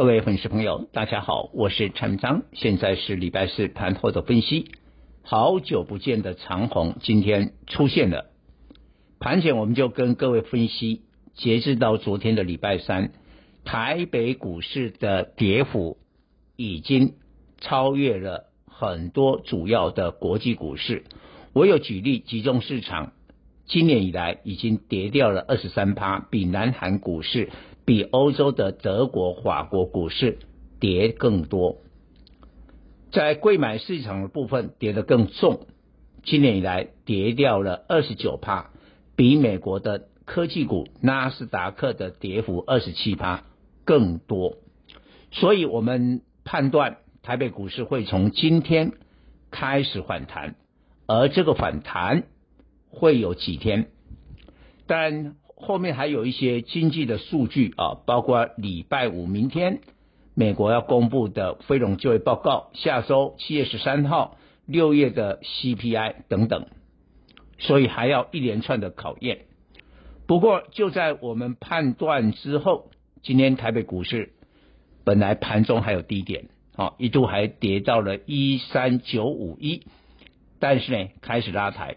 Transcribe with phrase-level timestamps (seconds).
[0.00, 4.70] 各位粉丝朋友，大家好，我是陈章，现在是礼拜四盘后的分析。
[5.20, 8.30] 好久不见的长虹今天出现了，
[9.18, 11.02] 盘前我们就跟各位分析，
[11.34, 13.12] 截至到昨天的礼拜三，
[13.66, 15.98] 台北股市的跌幅
[16.56, 17.16] 已经
[17.58, 21.04] 超越了很多主要的国际股市。
[21.52, 23.12] 我有举例，集中市场
[23.66, 27.50] 今年以来已经跌掉了二十三趴，比南韩股市。
[27.84, 30.38] 比欧洲的德国、法国股市
[30.78, 31.78] 跌更多，
[33.10, 35.66] 在贵买市场的部分跌得更重，
[36.22, 38.70] 今年以来跌掉了二十九趴，
[39.16, 43.44] 比美国的科技股纳斯达克的跌幅二十七趴
[43.84, 44.58] 更多，
[45.32, 48.92] 所以我们判断台北股市会从今天
[49.50, 50.54] 开始反弹，
[51.06, 52.24] 而这个反弹
[52.90, 53.90] 会有几天，
[54.86, 55.34] 但。
[55.60, 59.80] 后面还有一些经济的数据啊，包括礼拜五明天
[60.34, 66.66] 美国要公布的非农就业报告，下周七月十三号六月的 CPI 等等，
[67.58, 69.46] 所以还要一连串的考验。
[70.26, 72.90] 不过就在我们判断之后，
[73.22, 74.32] 今天台北股市
[75.04, 79.82] 本来盘中还有低点，啊，一度还跌到了一三九五一，
[80.58, 81.96] 但是呢开始拉抬。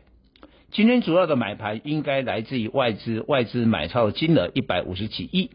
[0.74, 5.52] 今天主要的买盘应该来自于外资，外资买超的金额一百五十几亿。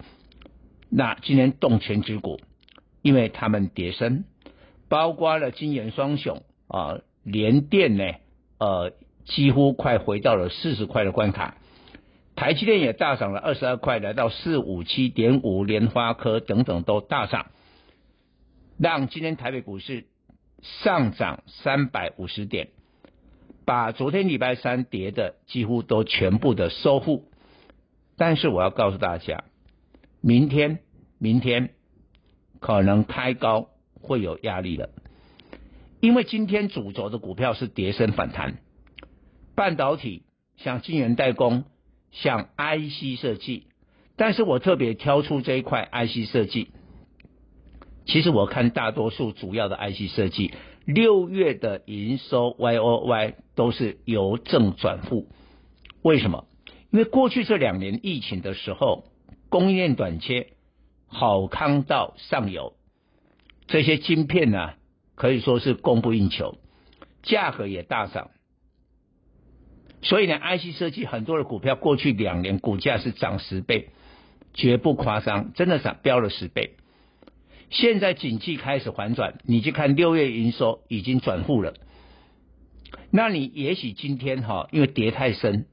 [0.89, 2.39] 那今天动权值股，
[3.03, 4.23] 因为他们跌升，
[4.89, 8.05] 包括了金圆双雄啊，联电呢，
[8.61, 8.93] 呃，
[9.25, 11.57] 几乎快回到了四十块的关卡。
[12.37, 17.47] 台积电也大涨了二十二块，来到四五七点五，联发科等等都大涨，
[18.79, 20.05] 让今天台北股市
[20.63, 22.69] 上涨三百五十点。
[23.69, 27.27] 把昨天礼拜三跌的几乎都全部的收复，
[28.17, 29.45] 但是我要告诉大家，
[30.23, 30.79] 明天
[31.19, 31.75] 明天
[32.61, 33.69] 可能开高
[34.01, 34.89] 会有压力了，
[36.01, 38.57] 因为今天主轴的股票是跌升反弹，
[39.55, 40.23] 半导体
[40.57, 41.65] 像晶圆代工，
[42.11, 43.67] 像 IC 设计，
[44.17, 46.71] 但是我特别挑出这一块 IC 设计，
[48.07, 50.55] 其实我看大多数主要的 IC 设计。
[50.89, 55.29] 六月的营收 Y O Y 都是由正转负，
[56.01, 56.47] 为什么？
[56.91, 59.05] 因为过去这两年疫情的时候，
[59.51, 60.55] 供应链短缺，
[61.07, 62.73] 好康到上游，
[63.67, 64.71] 这些晶片呢、
[65.15, 66.57] 可以说是供不应求，
[67.23, 68.31] 价格也大涨，
[70.01, 73.91] 所以呢，IC 设计很多的股票过去两年股价是涨十倍，
[74.55, 76.77] 绝不夸张，真的涨飙了十倍。
[77.71, 81.75] 现在景气开始反转，你去看六月营收已经转负了。
[83.11, 85.67] 那你也许今天哈，因为跌太深，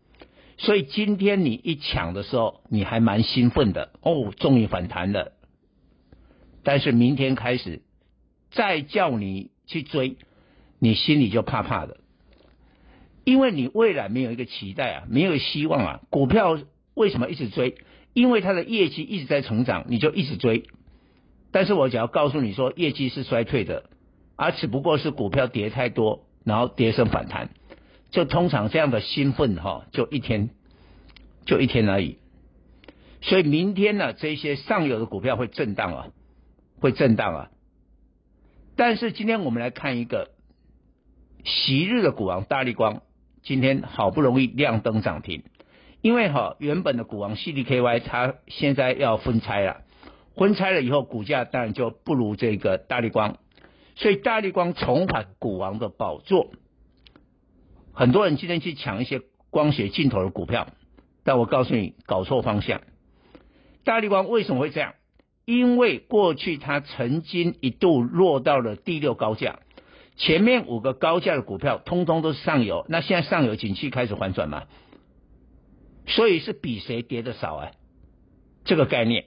[0.58, 5.34] 所以今天你一抢的时候，你还蛮兴奋的哦，终于反弹了。
[6.64, 7.82] 但是明天开始
[8.52, 10.18] 再叫你去追，
[10.80, 11.98] 你心里就怕怕的，
[13.24, 16.02] 因为你未来没有一个期待啊，没有希望啊。
[16.10, 16.60] 股票
[16.94, 17.76] 为什么一直追？
[18.14, 20.64] 因为它的业绩一直在成长，你就一直追。
[21.56, 23.90] 但是我只要告诉你说，业绩是衰退的，
[24.36, 27.52] 而只不过是股票跌太多，然后跌升反弹，
[28.12, 30.50] 就通常这样的兴奋哈，就一天，
[31.46, 32.18] 就一天而已。
[33.22, 36.08] 所以明天呢，这些上游的股票会震荡啊，
[36.82, 37.52] 会震荡啊。
[38.76, 40.32] 但是今天我们来看一个
[41.46, 43.02] 昔日的股王大立光，
[43.44, 45.44] 今天好不容易亮灯涨停，
[46.02, 49.85] 因为哈原本的股王 CDKY 它现在要分拆了。
[50.36, 53.38] 分拆了以后，股价当然就不如这个大立光，
[53.96, 56.52] 所以大立光重返股王的宝座。
[57.94, 60.68] 很多人今天去抢一些光学镜头的股票，
[61.24, 62.82] 但我告诉你，搞错方向。
[63.84, 64.94] 大立光为什么会这样？
[65.46, 69.60] 因为过去它曾经一度落到了第六高价，
[70.18, 74.64] 前面五个高价的股票通通都是上游，那现在上游景气开始反转嘛，
[76.08, 77.72] 所以是比谁跌的少啊？
[78.66, 79.26] 这个概念。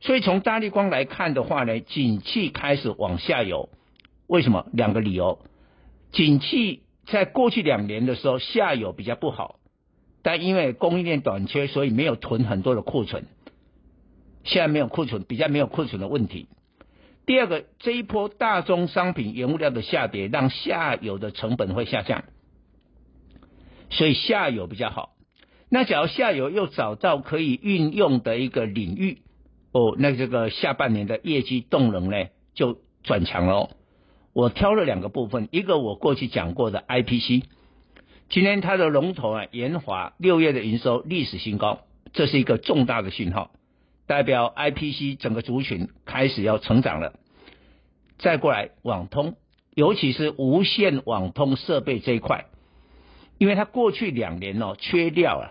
[0.00, 3.68] 所以从大立光来看的话呢，景气开始往下游，
[4.28, 4.66] 为什么？
[4.72, 5.40] 两个理由，
[6.12, 9.58] 景气在过去两年的时候下游比较不好，
[10.22, 13.24] 但因为供应链短缺，所以没有囤很多的库存，
[14.44, 16.46] 现在没有库存，比较没有库存的问题。
[17.26, 22.22] 第二个，这一波大宗商品原物料的下跌，让下游的成本会下降，
[23.90, 25.16] 所以下游比较好。
[25.68, 29.18] 那假如下游又找到可以运用的一个领域。
[29.72, 33.70] 哦，那这个下半年的业绩动能呢，就转强了。
[34.32, 37.44] 我挑了两个部分，一个我过去讲过的 IPC，
[38.28, 41.80] 今天它的龙头啊，延华六月的营收历史新高，
[42.12, 43.50] 这是一个重大的讯号。
[44.06, 47.12] 代表 IPC 整个族群开始要成长了。
[48.18, 49.34] 再过来网通，
[49.74, 52.46] 尤其是无线网通设备这一块，
[53.36, 55.44] 因为它过去两年哦缺料啊，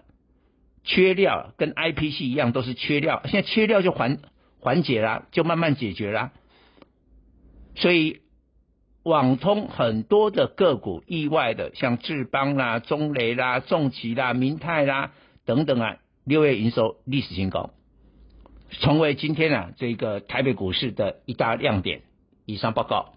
[0.88, 4.18] 缺料跟 IPC 一样都是缺料，现在缺料就缓
[4.60, 6.32] 缓解了，就慢慢解决了，
[7.76, 8.22] 所以。
[9.04, 15.14] 网通很多的个股意外的，像智邦啦、中雷啦、重骑啦、明泰啦
[15.46, 15.96] 等等啊，
[16.26, 17.70] 六月营收历史新高，
[18.82, 22.02] 成为今天啊这个台北股市的一大亮点。
[22.46, 23.14] 以上报告。